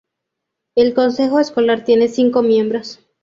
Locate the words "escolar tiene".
1.39-2.07